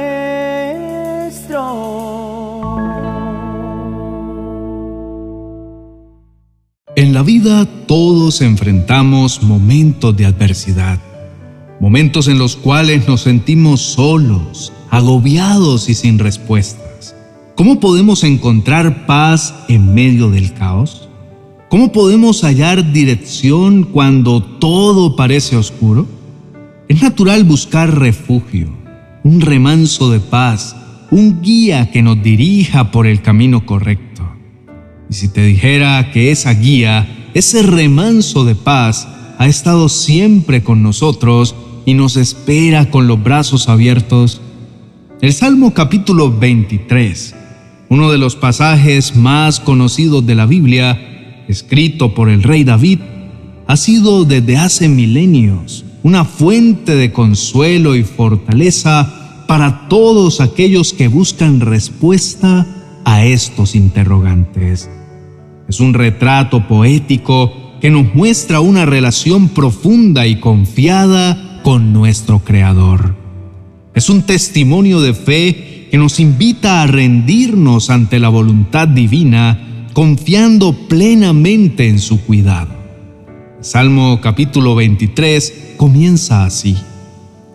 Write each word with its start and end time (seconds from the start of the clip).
En 6.95 7.13
la 7.13 7.21
vida 7.21 7.67
todos 7.85 8.41
enfrentamos 8.41 9.43
momentos 9.43 10.17
de 10.17 10.25
adversidad, 10.25 10.97
momentos 11.79 12.27
en 12.27 12.39
los 12.39 12.55
cuales 12.55 13.07
nos 13.07 13.21
sentimos 13.21 13.81
solos, 13.81 14.73
agobiados 14.89 15.87
y 15.87 15.93
sin 15.93 16.17
respuestas. 16.17 17.15
¿Cómo 17.55 17.79
podemos 17.79 18.23
encontrar 18.23 19.05
paz 19.05 19.53
en 19.67 19.93
medio 19.93 20.31
del 20.31 20.55
caos? 20.55 21.07
¿Cómo 21.69 21.91
podemos 21.91 22.43
hallar 22.43 22.93
dirección 22.93 23.83
cuando 23.83 24.41
todo 24.41 25.15
parece 25.15 25.55
oscuro? 25.55 26.18
Es 26.89 27.03
natural 27.03 27.43
buscar 27.43 27.99
refugio, 27.99 28.67
un 29.23 29.41
remanso 29.41 30.09
de 30.09 30.19
paz, 30.19 30.75
un 31.11 31.43
guía 31.43 31.91
que 31.91 32.01
nos 32.01 32.23
dirija 32.23 32.89
por 32.89 33.05
el 33.05 33.21
camino 33.21 33.63
correcto. 33.67 34.27
Y 35.07 35.13
si 35.13 35.27
te 35.27 35.45
dijera 35.45 36.09
que 36.11 36.31
esa 36.31 36.51
guía, 36.51 37.29
ese 37.35 37.61
remanso 37.61 38.43
de 38.43 38.55
paz, 38.55 39.07
ha 39.37 39.45
estado 39.45 39.87
siempre 39.87 40.63
con 40.63 40.81
nosotros 40.81 41.53
y 41.85 41.93
nos 41.93 42.17
espera 42.17 42.89
con 42.89 43.05
los 43.05 43.21
brazos 43.21 43.69
abiertos, 43.69 44.41
el 45.21 45.33
Salmo 45.33 45.75
capítulo 45.75 46.35
23, 46.39 47.35
uno 47.89 48.09
de 48.09 48.17
los 48.17 48.35
pasajes 48.35 49.15
más 49.15 49.59
conocidos 49.59 50.25
de 50.25 50.33
la 50.33 50.47
Biblia, 50.47 51.45
escrito 51.47 52.15
por 52.15 52.29
el 52.29 52.41
rey 52.41 52.63
David, 52.63 53.01
ha 53.67 53.77
sido 53.77 54.25
desde 54.25 54.57
hace 54.57 54.89
milenios 54.89 55.85
una 56.03 56.25
fuente 56.25 56.95
de 56.95 57.11
consuelo 57.11 57.95
y 57.95 58.03
fortaleza 58.03 59.45
para 59.47 59.87
todos 59.89 60.41
aquellos 60.41 60.93
que 60.93 61.07
buscan 61.07 61.59
respuesta 61.59 62.65
a 63.03 63.25
estos 63.25 63.75
interrogantes. 63.75 64.89
Es 65.67 65.79
un 65.79 65.93
retrato 65.93 66.67
poético 66.67 67.51
que 67.81 67.89
nos 67.89 68.13
muestra 68.13 68.59
una 68.59 68.85
relación 68.85 69.49
profunda 69.49 70.27
y 70.27 70.39
confiada 70.39 71.61
con 71.63 71.93
nuestro 71.93 72.39
Creador. 72.39 73.15
Es 73.93 74.09
un 74.09 74.23
testimonio 74.23 75.01
de 75.01 75.13
fe 75.13 75.87
que 75.91 75.97
nos 75.97 76.19
invita 76.19 76.81
a 76.81 76.87
rendirnos 76.87 77.89
ante 77.89 78.19
la 78.19 78.29
voluntad 78.29 78.87
divina 78.87 79.87
confiando 79.93 80.73
plenamente 80.87 81.87
en 81.87 81.99
su 81.99 82.21
cuidado. 82.21 82.78
Salmo 83.61 84.19
capítulo 84.21 84.75
23 84.75 85.75
comienza 85.77 86.45
así. 86.45 86.77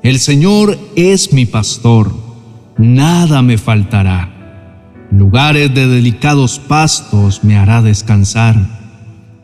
El 0.02 0.18
Señor 0.18 0.78
es 0.96 1.32
mi 1.32 1.46
pastor, 1.46 2.14
nada 2.76 3.42
me 3.42 3.58
faltará. 3.58 4.30
lugares 5.10 5.72
de 5.74 5.86
delicados 5.86 6.58
pastos 6.58 7.44
me 7.44 7.56
hará 7.56 7.82
descansar. 7.82 8.56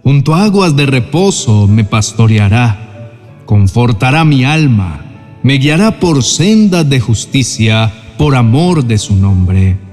Junto 0.02 0.34
a 0.34 0.44
aguas 0.44 0.76
de 0.76 0.86
reposo 0.86 1.66
me 1.66 1.84
pastoreará. 1.84 3.12
Confortará 3.46 4.24
mi 4.24 4.44
alma. 4.44 5.04
Me 5.42 5.54
guiará 5.54 5.98
por 5.98 6.22
sendas 6.22 6.88
de 6.88 7.00
justicia 7.00 7.92
por 8.18 8.34
amor 8.34 8.84
de 8.84 8.98
su 8.98 9.16
nombre 9.16 9.90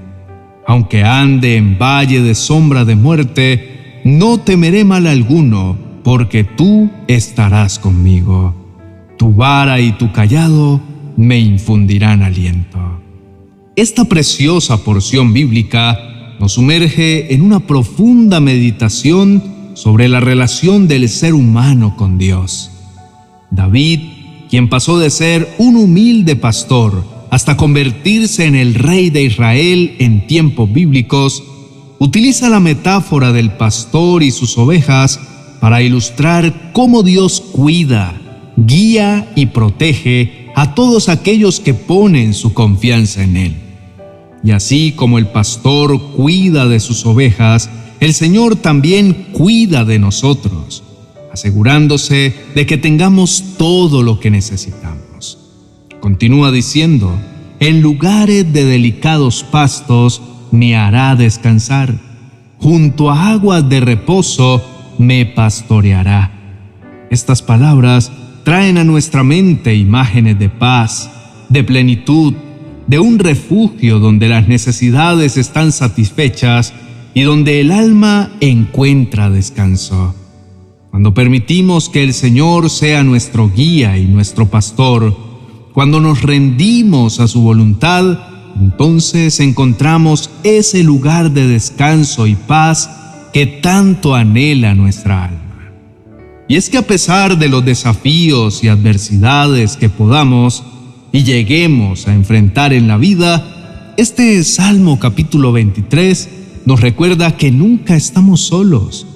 aunque 0.68 1.02
ande 1.02 1.56
en 1.56 1.78
valle 1.78 2.20
de 2.20 2.34
sombra 2.34 2.84
de 2.84 2.94
muerte, 2.94 4.02
no 4.04 4.38
temeré 4.40 4.84
mal 4.84 5.06
alguno, 5.06 5.78
porque 6.02 6.44
tú 6.44 6.90
estarás 7.06 7.78
conmigo. 7.78 8.54
Tu 9.18 9.34
vara 9.34 9.80
y 9.80 9.92
tu 9.92 10.12
callado 10.12 10.80
me 11.16 11.38
infundirán 11.38 12.22
aliento. 12.22 12.78
Esta 13.76 14.04
preciosa 14.04 14.84
porción 14.84 15.32
bíblica 15.32 16.36
nos 16.40 16.52
sumerge 16.52 17.34
en 17.34 17.42
una 17.42 17.60
profunda 17.60 18.40
meditación 18.40 19.42
sobre 19.74 20.08
la 20.08 20.20
relación 20.20 20.88
del 20.88 21.08
ser 21.08 21.34
humano 21.34 21.96
con 21.96 22.18
Dios. 22.18 22.70
David, 23.50 24.00
quien 24.50 24.68
pasó 24.68 24.98
de 24.98 25.10
ser 25.10 25.54
un 25.58 25.76
humilde 25.76 26.36
pastor 26.36 27.04
hasta 27.30 27.56
convertirse 27.56 28.46
en 28.46 28.54
el 28.54 28.74
rey 28.74 29.10
de 29.10 29.22
Israel 29.22 29.96
en 29.98 30.26
tiempos 30.26 30.72
bíblicos, 30.72 31.42
utiliza 31.98 32.48
la 32.48 32.60
metáfora 32.60 33.32
del 33.32 33.52
pastor 33.52 34.22
y 34.22 34.30
sus 34.30 34.56
ovejas 34.58 35.20
para 35.60 35.82
ilustrar 35.82 36.72
cómo 36.72 37.02
Dios 37.02 37.40
cuida, 37.40 38.14
guía 38.56 39.30
y 39.34 39.46
protege 39.46 40.48
a 40.54 40.74
todos 40.74 41.08
aquellos 41.08 41.60
que 41.60 41.74
ponen 41.74 42.34
su 42.34 42.52
confianza 42.54 43.22
en 43.22 43.36
Él. 43.36 43.56
Y 44.42 44.52
así 44.52 44.92
como 44.92 45.18
el 45.18 45.28
pastor 45.28 46.00
cuida 46.12 46.66
de 46.66 46.80
sus 46.80 47.04
ovejas, 47.06 47.70
el 48.00 48.14
Señor 48.14 48.56
también 48.56 49.28
cuida 49.32 49.84
de 49.84 49.98
nosotros, 49.98 50.84
asegurándose 51.32 52.34
de 52.54 52.66
que 52.66 52.78
tengamos 52.78 53.56
todo 53.58 54.02
lo 54.02 54.20
que 54.20 54.30
necesitamos. 54.30 55.38
Continúa 56.00 56.52
diciendo, 56.52 57.18
en 57.60 57.80
lugares 57.80 58.52
de 58.52 58.64
delicados 58.64 59.44
pastos 59.44 60.22
me 60.52 60.76
hará 60.76 61.16
descansar, 61.16 61.94
junto 62.58 63.10
a 63.10 63.30
aguas 63.30 63.68
de 63.68 63.80
reposo 63.80 64.62
me 64.98 65.26
pastoreará. 65.26 66.32
Estas 67.10 67.42
palabras 67.42 68.12
traen 68.44 68.78
a 68.78 68.84
nuestra 68.84 69.22
mente 69.22 69.74
imágenes 69.74 70.38
de 70.38 70.48
paz, 70.48 71.10
de 71.48 71.64
plenitud, 71.64 72.34
de 72.86 72.98
un 72.98 73.18
refugio 73.18 73.98
donde 73.98 74.28
las 74.28 74.48
necesidades 74.48 75.36
están 75.36 75.72
satisfechas 75.72 76.72
y 77.14 77.22
donde 77.22 77.60
el 77.60 77.70
alma 77.70 78.30
encuentra 78.40 79.30
descanso. 79.30 80.14
Cuando 80.90 81.14
permitimos 81.14 81.88
que 81.88 82.02
el 82.02 82.14
Señor 82.14 82.70
sea 82.70 83.04
nuestro 83.04 83.50
guía 83.50 83.98
y 83.98 84.06
nuestro 84.06 84.46
pastor, 84.46 85.16
cuando 85.74 86.00
nos 86.00 86.22
rendimos 86.22 87.20
a 87.20 87.28
su 87.28 87.42
voluntad, 87.42 88.18
entonces 88.58 89.38
encontramos 89.40 90.30
ese 90.42 90.82
lugar 90.82 91.30
de 91.30 91.46
descanso 91.46 92.26
y 92.26 92.34
paz 92.34 92.90
que 93.32 93.46
tanto 93.46 94.14
anhela 94.14 94.74
nuestra 94.74 95.24
alma. 95.24 95.72
Y 96.48 96.56
es 96.56 96.70
que 96.70 96.78
a 96.78 96.86
pesar 96.86 97.38
de 97.38 97.48
los 97.48 97.64
desafíos 97.64 98.64
y 98.64 98.68
adversidades 98.68 99.76
que 99.76 99.88
podamos 99.88 100.64
y 101.12 101.24
lleguemos 101.24 102.08
a 102.08 102.14
enfrentar 102.14 102.72
en 102.72 102.88
la 102.88 102.96
vida, 102.96 103.94
este 103.98 104.42
Salmo 104.44 104.98
capítulo 104.98 105.52
23 105.52 106.28
nos 106.64 106.80
recuerda 106.80 107.36
que 107.36 107.50
nunca 107.50 107.96
estamos 107.96 108.42
solos. 108.42 109.06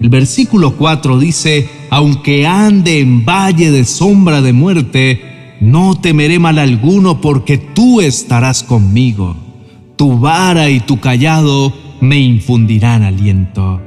El 0.00 0.08
versículo 0.08 0.76
4 0.76 1.18
dice, 1.20 1.68
aunque 1.90 2.46
ande 2.46 2.98
en 2.98 3.24
valle 3.24 3.70
de 3.70 3.84
sombra 3.84 4.42
de 4.42 4.52
muerte, 4.52 5.20
no 5.60 5.94
temeré 6.00 6.40
mal 6.40 6.58
alguno 6.58 7.20
porque 7.20 7.58
tú 7.58 8.00
estarás 8.00 8.64
conmigo. 8.64 9.36
Tu 9.94 10.18
vara 10.18 10.70
y 10.70 10.80
tu 10.80 10.98
callado 10.98 11.72
me 12.02 12.18
infundirán 12.18 13.04
aliento. 13.04 13.80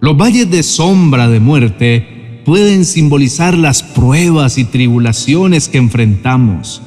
Los 0.00 0.14
valles 0.14 0.50
de 0.50 0.62
sombra 0.62 1.26
de 1.26 1.40
muerte 1.40 2.42
pueden 2.44 2.84
simbolizar 2.84 3.56
las 3.56 3.82
pruebas 3.82 4.58
y 4.58 4.64
tribulaciones 4.64 5.66
que 5.66 5.78
enfrentamos. 5.78 6.82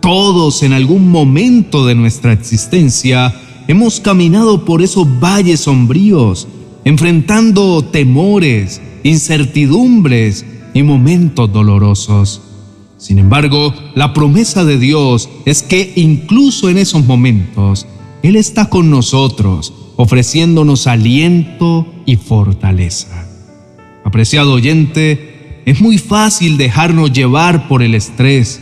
Todos 0.00 0.62
en 0.62 0.72
algún 0.72 1.10
momento 1.10 1.84
de 1.84 1.96
nuestra 1.96 2.32
existencia 2.32 3.34
hemos 3.66 3.98
caminado 3.98 4.64
por 4.64 4.82
esos 4.82 5.08
valles 5.18 5.62
sombríos, 5.62 6.46
enfrentando 6.84 7.84
temores, 7.84 8.80
incertidumbres 9.02 10.46
y 10.74 10.84
momentos 10.84 11.52
dolorosos. 11.52 12.40
Sin 12.98 13.18
embargo, 13.18 13.74
la 13.96 14.12
promesa 14.14 14.64
de 14.64 14.78
Dios 14.78 15.28
es 15.44 15.64
que 15.64 15.92
incluso 15.96 16.68
en 16.68 16.78
esos 16.78 17.04
momentos, 17.04 17.84
Él 18.22 18.36
está 18.36 18.68
con 18.68 18.90
nosotros, 18.90 19.72
ofreciéndonos 19.98 20.86
aliento 20.86 21.92
y 22.06 22.14
fortaleza. 22.14 23.26
Apreciado 24.04 24.52
oyente, 24.52 25.62
es 25.66 25.80
muy 25.80 25.98
fácil 25.98 26.56
dejarnos 26.56 27.12
llevar 27.12 27.66
por 27.66 27.82
el 27.82 27.96
estrés, 27.96 28.60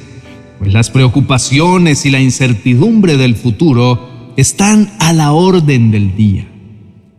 pues 0.59 0.73
las 0.73 0.89
preocupaciones 0.89 2.07
y 2.07 2.11
la 2.11 2.21
incertidumbre 2.21 3.19
del 3.19 3.37
futuro 3.37 4.33
están 4.39 4.91
a 4.99 5.13
la 5.13 5.33
orden 5.33 5.91
del 5.91 6.17
día. 6.17 6.49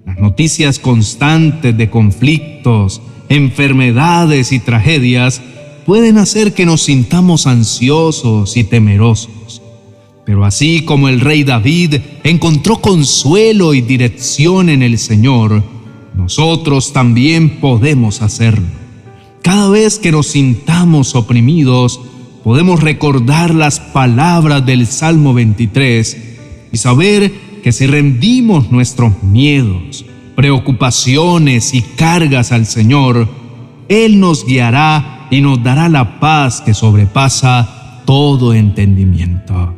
Las 0.04 0.18
noticias 0.18 0.80
constantes 0.80 1.78
de 1.78 1.92
conflictos, 1.92 3.04
enfermedades 3.30 4.52
y 4.52 4.58
tragedias 4.58 5.44
pueden 5.86 6.18
hacer 6.18 6.56
que 6.56 6.66
nos 6.66 6.82
sintamos 6.82 7.46
ansiosos 7.46 8.58
y 8.58 8.64
temerosos. 8.64 9.62
Pero 10.28 10.44
así 10.44 10.82
como 10.82 11.08
el 11.08 11.22
rey 11.22 11.46
David 11.46 12.02
encontró 12.26 12.82
consuelo 12.82 13.74
y 13.74 13.80
dirección 13.80 14.68
en 14.68 14.84
el 14.84 14.98
Señor, 14.98 15.64
nosotros 16.18 16.92
también 16.92 17.62
podemos 17.62 18.22
hacerlo. 18.22 18.68
Cada 19.42 19.70
vez 19.70 20.00
que 20.00 20.12
nos 20.12 20.28
sintamos 20.28 21.16
oprimidos, 21.16 22.02
podemos 22.44 22.82
recordar 22.82 23.56
las 23.56 23.80
palabras 23.80 24.66
del 24.66 24.86
Salmo 24.86 25.34
23 25.34 26.18
y 26.74 26.78
saber 26.78 27.32
que 27.64 27.72
si 27.72 27.88
rendimos 27.88 28.70
nuestros 28.70 29.24
miedos, 29.24 30.04
preocupaciones 30.36 31.74
y 31.74 31.82
cargas 31.82 32.52
al 32.52 32.66
Señor, 32.66 33.30
Él 33.88 34.20
nos 34.20 34.46
guiará 34.46 35.30
y 35.32 35.40
nos 35.40 35.64
dará 35.64 35.88
la 35.88 36.20
paz 36.20 36.60
que 36.60 36.74
sobrepasa 36.74 38.02
todo 38.06 38.54
entendimiento. 38.54 39.77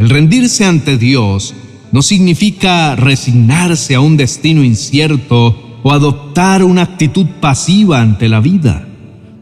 El 0.00 0.08
rendirse 0.08 0.64
ante 0.64 0.96
Dios 0.96 1.54
no 1.92 2.00
significa 2.00 2.96
resignarse 2.96 3.94
a 3.94 4.00
un 4.00 4.16
destino 4.16 4.64
incierto 4.64 5.78
o 5.82 5.92
adoptar 5.92 6.64
una 6.64 6.80
actitud 6.80 7.26
pasiva 7.38 8.00
ante 8.00 8.30
la 8.30 8.40
vida. 8.40 8.88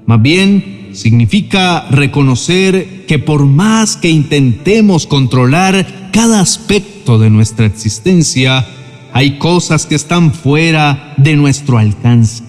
Más 0.07 0.21
bien, 0.21 0.89
significa 0.95 1.87
reconocer 1.93 3.07
que 3.07 3.21
por 3.21 3.47
más 3.47 3.97
que 3.97 4.11
intentemos 4.11 5.07
controlar 5.07 6.11
cada 6.13 6.41
aspecto 6.41 7.21
de 7.21 7.31
nuestra 7.31 7.67
existencia, 7.67 8.67
hay 9.13 9.39
cosas 9.39 9.87
que 9.87 9.95
están 9.95 10.33
fuera 10.33 11.15
de 11.19 11.37
nuestro 11.37 11.79
alcance. 11.79 12.43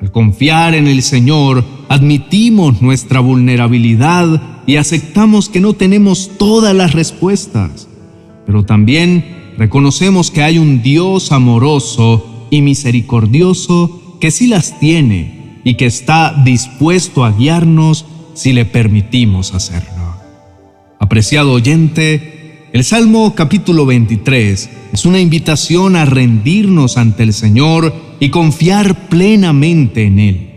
Al 0.00 0.12
confiar 0.12 0.76
en 0.76 0.86
el 0.86 1.02
Señor, 1.02 1.64
admitimos 1.88 2.80
nuestra 2.80 3.18
vulnerabilidad 3.18 4.53
y 4.66 4.76
aceptamos 4.76 5.48
que 5.48 5.60
no 5.60 5.74
tenemos 5.74 6.32
todas 6.38 6.74
las 6.74 6.92
respuestas, 6.92 7.88
pero 8.46 8.64
también 8.64 9.54
reconocemos 9.58 10.30
que 10.30 10.42
hay 10.42 10.58
un 10.58 10.82
Dios 10.82 11.32
amoroso 11.32 12.46
y 12.50 12.62
misericordioso 12.62 14.18
que 14.20 14.30
sí 14.30 14.46
las 14.46 14.78
tiene 14.78 15.60
y 15.64 15.74
que 15.74 15.86
está 15.86 16.34
dispuesto 16.44 17.24
a 17.24 17.32
guiarnos 17.32 18.06
si 18.34 18.52
le 18.52 18.64
permitimos 18.64 19.54
hacerlo. 19.54 20.14
Apreciado 20.98 21.52
oyente, 21.52 22.68
el 22.72 22.84
Salmo 22.84 23.34
capítulo 23.34 23.86
23 23.86 24.70
es 24.92 25.04
una 25.04 25.20
invitación 25.20 25.96
a 25.96 26.04
rendirnos 26.04 26.96
ante 26.96 27.22
el 27.22 27.32
Señor 27.32 27.94
y 28.20 28.30
confiar 28.30 29.08
plenamente 29.08 30.04
en 30.04 30.18
Él. 30.18 30.53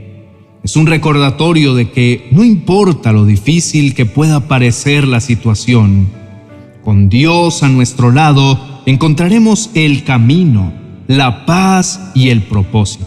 Es 0.68 0.76
un 0.76 0.86
recordatorio 0.86 1.76
de 1.76 1.92
que 1.92 2.28
no 2.32 2.44
importa 2.44 3.14
lo 3.14 3.24
difícil 3.26 3.94
que 3.94 4.06
pueda 4.06 4.50
parecer 4.50 5.08
la 5.08 5.22
situación, 5.22 6.10
con 6.84 7.08
Dios 7.08 7.64
a 7.64 7.70
nuestro 7.70 8.12
lado 8.12 8.82
encontraremos 8.86 9.70
el 9.76 10.04
camino, 10.04 10.74
la 11.08 11.46
paz 11.46 12.12
y 12.14 12.32
el 12.32 12.42
propósito. 12.42 13.06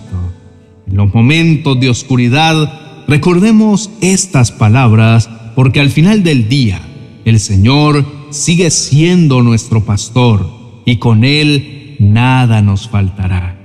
En 0.89 0.97
los 0.97 1.13
momentos 1.13 1.79
de 1.79 1.91
oscuridad, 1.91 3.05
recordemos 3.07 3.91
estas 4.01 4.53
palabras 4.53 5.29
porque 5.55 5.81
al 5.81 5.91
final 5.91 6.23
del 6.23 6.49
día, 6.49 6.81
el 7.27 7.39
Señor 7.39 8.07
sigue 8.31 8.71
siendo 8.71 9.43
nuestro 9.43 9.85
pastor 9.85 10.49
y 10.87 10.97
con 10.97 11.25
Él 11.25 11.97
nada 11.99 12.63
nos 12.63 12.89
faltará. 12.89 13.59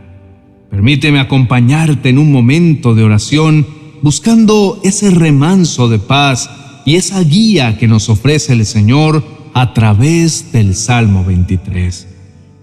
Permíteme 0.69 1.21
acompañarte 1.21 2.09
en 2.09 2.17
un 2.17 2.33
momento 2.33 2.93
de 2.93 3.03
oración 3.03 3.65
buscando 4.05 4.79
ese 4.83 5.09
remanso 5.09 5.89
de 5.89 5.97
paz 5.97 6.47
y 6.85 6.95
esa 6.95 7.23
guía 7.23 7.79
que 7.79 7.87
nos 7.87 8.07
ofrece 8.07 8.53
el 8.53 8.63
Señor 8.63 9.23
a 9.55 9.73
través 9.73 10.51
del 10.51 10.75
Salmo 10.75 11.25
23. 11.25 12.07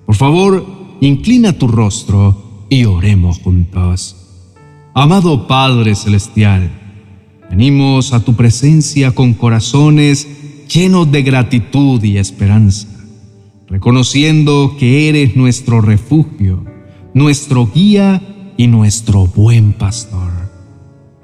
Por 0.07 0.15
favor, 0.15 0.65
inclina 1.01 1.53
tu 1.53 1.67
rostro 1.67 2.67
y 2.71 2.85
oremos 2.85 3.41
juntos. 3.41 4.15
Amado 4.95 5.49
Padre 5.49 5.97
Celestial, 5.97 6.71
venimos 7.51 8.13
a 8.13 8.21
tu 8.21 8.35
presencia 8.37 9.11
con 9.11 9.35
corazones 9.35 10.29
llenos 10.73 11.11
de 11.11 11.25
gratitud 11.25 12.01
y 12.05 12.19
esperanza, 12.19 12.87
reconociendo 13.67 14.77
que 14.79 15.09
eres 15.09 15.35
nuestro 15.35 15.81
refugio, 15.81 16.65
nuestro 17.15 17.69
guía 17.75 18.55
y 18.57 18.69
nuestro 18.69 19.27
buen 19.27 19.73
pastor. 19.73 20.42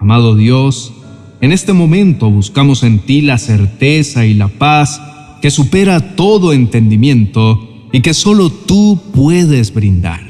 Amado 0.00 0.36
Dios, 0.36 0.92
en 1.40 1.52
este 1.52 1.72
momento 1.72 2.30
buscamos 2.30 2.84
en 2.84 3.00
ti 3.00 3.20
la 3.20 3.38
certeza 3.38 4.24
y 4.26 4.34
la 4.34 4.48
paz 4.48 5.00
que 5.42 5.50
supera 5.50 6.14
todo 6.14 6.52
entendimiento 6.52 7.88
y 7.92 8.00
que 8.00 8.14
solo 8.14 8.50
tú 8.50 9.00
puedes 9.12 9.74
brindar. 9.74 10.20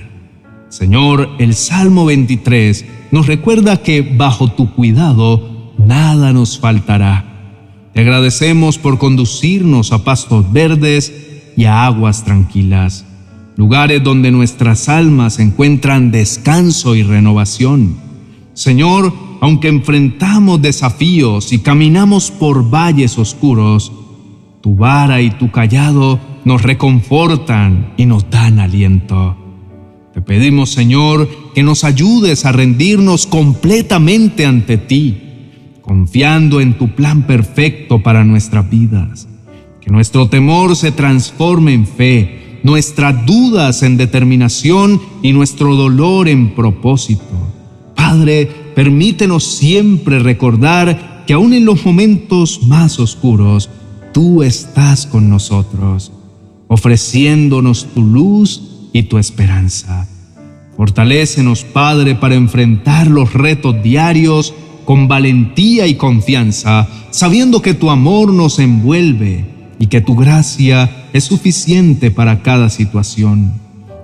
Señor, 0.70 1.30
el 1.38 1.54
Salmo 1.54 2.06
23 2.06 2.84
nos 3.10 3.26
recuerda 3.26 3.82
que 3.82 4.02
bajo 4.02 4.48
tu 4.52 4.72
cuidado 4.72 5.74
nada 5.78 6.32
nos 6.32 6.58
faltará. 6.58 7.24
Te 7.92 8.00
agradecemos 8.00 8.78
por 8.78 8.98
conducirnos 8.98 9.92
a 9.92 10.04
pastos 10.04 10.50
verdes 10.52 11.12
y 11.56 11.64
a 11.64 11.84
aguas 11.84 12.24
tranquilas, 12.24 13.04
lugares 13.56 14.02
donde 14.02 14.30
nuestras 14.30 14.88
almas 14.88 15.38
encuentran 15.38 16.10
descanso 16.10 16.94
y 16.94 17.02
renovación. 17.02 17.96
Señor, 18.54 19.27
aunque 19.40 19.68
enfrentamos 19.68 20.60
desafíos 20.60 21.52
y 21.52 21.58
caminamos 21.58 22.30
por 22.30 22.68
valles 22.68 23.18
oscuros, 23.18 23.92
tu 24.60 24.76
vara 24.76 25.20
y 25.22 25.30
tu 25.30 25.50
callado 25.50 26.18
nos 26.44 26.62
reconfortan 26.62 27.94
y 27.96 28.06
nos 28.06 28.28
dan 28.30 28.58
aliento. 28.58 29.36
Te 30.12 30.22
pedimos, 30.22 30.70
Señor, 30.70 31.28
que 31.54 31.62
nos 31.62 31.84
ayudes 31.84 32.44
a 32.44 32.52
rendirnos 32.52 33.26
completamente 33.26 34.46
ante 34.46 34.76
ti, 34.76 35.16
confiando 35.80 36.60
en 36.60 36.76
tu 36.76 36.94
plan 36.94 37.22
perfecto 37.22 38.02
para 38.02 38.24
nuestras 38.24 38.68
vidas. 38.68 39.28
Que 39.80 39.90
nuestro 39.90 40.28
temor 40.28 40.74
se 40.74 40.90
transforme 40.90 41.72
en 41.72 41.86
fe, 41.86 42.60
nuestras 42.64 43.24
dudas 43.26 43.82
en 43.82 43.96
determinación 43.96 45.00
y 45.22 45.32
nuestro 45.32 45.76
dolor 45.76 46.28
en 46.28 46.54
propósito. 46.54 47.22
Padre, 47.94 48.50
permítenos 48.78 49.42
siempre 49.42 50.20
recordar 50.20 51.24
que 51.26 51.32
aún 51.32 51.52
en 51.52 51.64
los 51.64 51.84
momentos 51.84 52.62
más 52.62 53.00
oscuros, 53.00 53.68
tú 54.14 54.44
estás 54.44 55.04
con 55.04 55.28
nosotros, 55.28 56.12
ofreciéndonos 56.68 57.88
tu 57.92 58.04
luz 58.04 58.62
y 58.92 59.02
tu 59.02 59.18
esperanza. 59.18 60.06
Fortalécenos, 60.76 61.64
Padre, 61.64 62.14
para 62.14 62.36
enfrentar 62.36 63.08
los 63.08 63.34
retos 63.34 63.82
diarios 63.82 64.54
con 64.84 65.08
valentía 65.08 65.88
y 65.88 65.96
confianza, 65.96 66.86
sabiendo 67.10 67.60
que 67.60 67.74
tu 67.74 67.90
amor 67.90 68.32
nos 68.32 68.60
envuelve 68.60 69.44
y 69.80 69.88
que 69.88 70.00
tu 70.00 70.14
gracia 70.14 71.08
es 71.12 71.24
suficiente 71.24 72.12
para 72.12 72.42
cada 72.42 72.70
situación. 72.70 73.54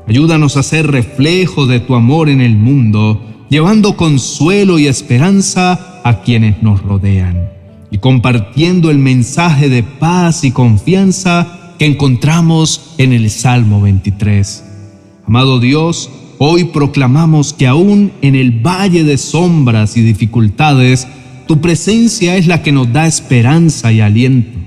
Ayúdanos 0.07 0.57
a 0.57 0.63
ser 0.63 0.91
reflejo 0.91 1.67
de 1.67 1.81
tu 1.81 1.95
amor 1.95 2.29
en 2.29 2.41
el 2.41 2.57
mundo 2.57 3.21
llevando 3.49 3.97
consuelo 3.97 4.79
y 4.79 4.87
esperanza 4.87 6.01
a 6.05 6.23
quienes 6.23 6.63
nos 6.63 6.83
rodean 6.83 7.49
y 7.91 7.99
compartiendo 7.99 8.91
el 8.91 8.99
mensaje 8.99 9.69
de 9.69 9.85
paz 9.85 10.43
y 10.43 10.51
confianza 10.51 11.75
que 11.79 11.87
encontramos 11.87 12.95
en 12.99 13.13
el 13.13 13.31
Salmo 13.31 13.81
23. 13.81 14.65
Amado 15.27 15.61
Dios, 15.61 16.11
hoy 16.39 16.65
proclamamos 16.65 17.53
que 17.53 17.69
aún 17.69 18.11
en 18.21 18.35
el 18.35 18.51
valle 18.51 19.05
de 19.05 19.17
sombras 19.17 19.97
y 19.97 20.03
dificultades, 20.03 21.07
tu 21.47 21.61
presencia 21.61 22.37
es 22.37 22.47
la 22.49 22.63
que 22.63 22.73
nos 22.73 22.93
da 22.93 23.07
esperanza 23.07 23.93
y 23.93 24.01
aliento. 24.01 24.59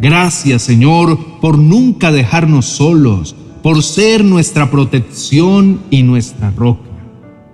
Gracias 0.00 0.62
Señor 0.62 1.18
por 1.40 1.58
nunca 1.58 2.10
dejarnos 2.10 2.66
solos, 2.66 3.36
por 3.62 3.82
ser 3.82 4.24
nuestra 4.24 4.70
protección 4.70 5.80
y 5.90 6.02
nuestra 6.02 6.50
roca. 6.50 6.88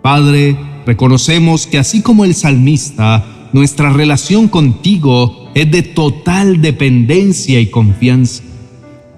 Padre, 0.02 0.56
reconocemos 0.86 1.66
que 1.66 1.78
así 1.78 2.02
como 2.02 2.24
el 2.24 2.34
salmista, 2.34 3.50
nuestra 3.52 3.92
relación 3.92 4.48
contigo 4.48 5.50
es 5.54 5.70
de 5.70 5.82
total 5.82 6.60
dependencia 6.60 7.60
y 7.60 7.66
confianza. 7.66 8.42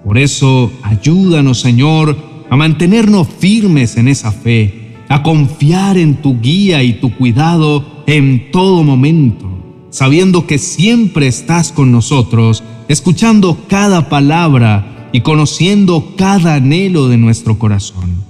Por 0.03 0.17
eso, 0.17 0.71
ayúdanos, 0.83 1.59
Señor, 1.59 2.17
a 2.49 2.55
mantenernos 2.55 3.27
firmes 3.39 3.97
en 3.97 4.07
esa 4.07 4.31
fe, 4.31 4.95
a 5.09 5.23
confiar 5.23 5.97
en 5.97 6.15
tu 6.21 6.39
guía 6.39 6.83
y 6.83 6.93
tu 6.93 7.13
cuidado 7.13 8.03
en 8.07 8.51
todo 8.51 8.83
momento, 8.83 9.85
sabiendo 9.89 10.47
que 10.47 10.57
siempre 10.57 11.27
estás 11.27 11.71
con 11.71 11.91
nosotros, 11.91 12.63
escuchando 12.87 13.65
cada 13.67 14.07
palabra 14.07 14.96
y 15.17 15.21
conociendo 15.21 16.13
cada 16.15 16.53
anhelo 16.53 17.07
de 17.07 17.17
nuestro 17.17 17.57
corazón. 17.57 18.23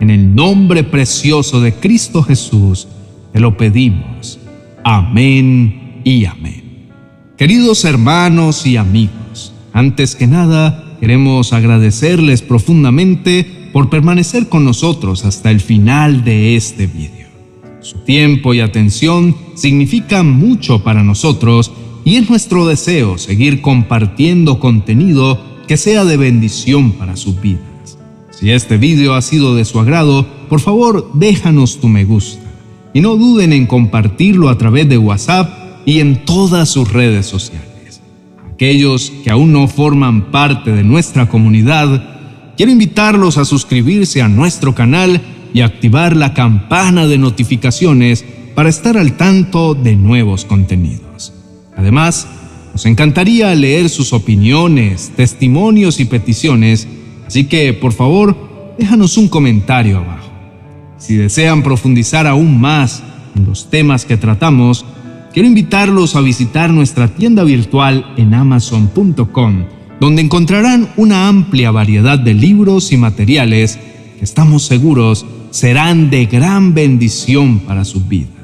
En 0.00 0.10
el 0.10 0.34
nombre 0.34 0.84
precioso 0.84 1.62
de 1.62 1.72
Cristo 1.72 2.22
Jesús, 2.22 2.88
te 3.32 3.40
lo 3.40 3.56
pedimos. 3.56 4.38
Amén 4.84 6.02
y 6.04 6.26
amén. 6.26 6.90
Queridos 7.38 7.86
hermanos 7.86 8.66
y 8.66 8.76
amigos, 8.76 9.54
antes 9.72 10.14
que 10.14 10.26
nada, 10.26 10.84
queremos 11.00 11.54
agradecerles 11.54 12.42
profundamente 12.42 13.70
por 13.72 13.88
permanecer 13.88 14.50
con 14.50 14.62
nosotros 14.62 15.24
hasta 15.24 15.50
el 15.50 15.60
final 15.60 16.22
de 16.22 16.54
este 16.54 16.86
video. 16.86 17.28
Su 17.80 18.00
tiempo 18.00 18.52
y 18.52 18.60
atención 18.60 19.34
significan 19.54 20.30
mucho 20.30 20.84
para 20.84 21.02
nosotros 21.02 21.72
y 22.04 22.16
es 22.16 22.28
nuestro 22.28 22.66
deseo 22.66 23.16
seguir 23.16 23.62
compartiendo 23.62 24.60
contenido 24.60 25.55
que 25.66 25.76
sea 25.76 26.04
de 26.04 26.16
bendición 26.16 26.92
para 26.92 27.16
sus 27.16 27.40
vidas. 27.40 27.98
Si 28.30 28.50
este 28.50 28.76
video 28.76 29.14
ha 29.14 29.22
sido 29.22 29.54
de 29.54 29.64
su 29.64 29.80
agrado, 29.80 30.26
por 30.48 30.60
favor 30.60 31.10
déjanos 31.14 31.80
tu 31.80 31.88
me 31.88 32.04
gusta 32.04 32.42
y 32.92 33.00
no 33.00 33.16
duden 33.16 33.52
en 33.52 33.66
compartirlo 33.66 34.48
a 34.48 34.58
través 34.58 34.88
de 34.88 34.98
WhatsApp 34.98 35.84
y 35.86 36.00
en 36.00 36.24
todas 36.24 36.68
sus 36.68 36.92
redes 36.92 37.26
sociales. 37.26 38.00
Aquellos 38.52 39.12
que 39.22 39.30
aún 39.30 39.52
no 39.52 39.68
forman 39.68 40.30
parte 40.30 40.72
de 40.72 40.82
nuestra 40.82 41.28
comunidad, 41.28 42.54
quiero 42.56 42.72
invitarlos 42.72 43.38
a 43.38 43.44
suscribirse 43.44 44.22
a 44.22 44.28
nuestro 44.28 44.74
canal 44.74 45.20
y 45.52 45.60
activar 45.60 46.16
la 46.16 46.34
campana 46.34 47.06
de 47.06 47.18
notificaciones 47.18 48.24
para 48.54 48.68
estar 48.70 48.96
al 48.96 49.16
tanto 49.16 49.74
de 49.74 49.94
nuevos 49.96 50.44
contenidos. 50.44 51.34
Además, 51.76 52.26
nos 52.76 52.84
encantaría 52.84 53.54
leer 53.54 53.88
sus 53.88 54.12
opiniones, 54.12 55.10
testimonios 55.16 55.98
y 55.98 56.04
peticiones, 56.04 56.86
así 57.26 57.44
que 57.44 57.72
por 57.72 57.94
favor, 57.94 58.36
déjanos 58.78 59.16
un 59.16 59.28
comentario 59.28 59.96
abajo. 59.96 60.30
Si 60.98 61.14
desean 61.14 61.62
profundizar 61.62 62.26
aún 62.26 62.60
más 62.60 63.02
en 63.34 63.46
los 63.46 63.70
temas 63.70 64.04
que 64.04 64.18
tratamos, 64.18 64.84
quiero 65.32 65.48
invitarlos 65.48 66.16
a 66.16 66.20
visitar 66.20 66.68
nuestra 66.70 67.08
tienda 67.08 67.44
virtual 67.44 68.12
en 68.18 68.34
amazon.com, 68.34 69.64
donde 69.98 70.20
encontrarán 70.20 70.90
una 70.98 71.28
amplia 71.28 71.70
variedad 71.70 72.18
de 72.18 72.34
libros 72.34 72.92
y 72.92 72.98
materiales 72.98 73.78
que 74.18 74.22
estamos 74.24 74.64
seguros 74.64 75.24
serán 75.50 76.10
de 76.10 76.26
gran 76.26 76.74
bendición 76.74 77.60
para 77.60 77.86
sus 77.86 78.06
vidas. 78.06 78.35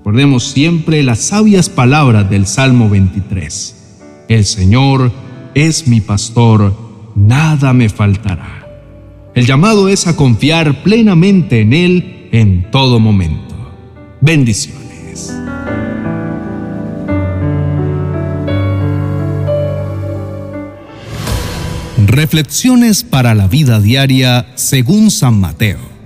Recordemos 0.00 0.44
siempre 0.44 1.02
las 1.02 1.18
sabias 1.18 1.68
palabras 1.68 2.30
del 2.30 2.46
Salmo 2.46 2.88
23. 2.88 4.24
El 4.30 4.46
Señor 4.46 5.12
es 5.54 5.88
mi 5.88 6.00
pastor, 6.00 6.74
nada 7.14 7.74
me 7.74 7.90
faltará. 7.90 8.66
El 9.34 9.44
llamado 9.44 9.90
es 9.90 10.06
a 10.06 10.16
confiar 10.16 10.82
plenamente 10.82 11.60
en 11.60 11.74
Él 11.74 12.28
en 12.32 12.70
todo 12.70 12.98
momento. 12.98 13.54
Bendiciones. 14.22 15.36
Reflexiones 22.06 23.04
para 23.04 23.34
la 23.34 23.48
vida 23.48 23.78
diaria 23.82 24.46
según 24.54 25.10
San 25.10 25.38
Mateo. 25.38 25.99